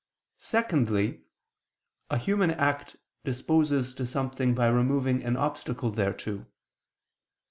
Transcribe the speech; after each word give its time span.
Secondly, 0.39 1.21
a 2.09 2.17
human 2.17 2.49
act 2.49 2.95
disposes 3.23 3.93
to 3.93 4.07
something 4.07 4.55
by 4.55 4.67
removing 4.67 5.21
an 5.23 5.37
obstacle 5.37 5.91
thereto. 5.91 6.47